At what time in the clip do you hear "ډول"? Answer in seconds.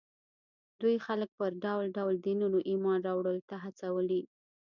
1.63-1.85, 1.97-2.15